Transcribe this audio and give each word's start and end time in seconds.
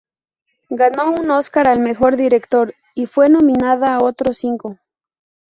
Ganó 0.71 1.11
un 1.11 1.29
Oscar 1.29 1.67
al 1.67 1.77
mejor 1.79 2.17
director, 2.17 2.73
y 2.95 3.05
fue 3.05 3.29
nominada 3.29 3.93
a 3.93 4.03
otros 4.03 4.35
cinco. 4.39 4.79